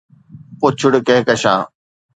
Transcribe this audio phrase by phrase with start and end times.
[0.59, 1.59] پُڇڙ ڪھڪشان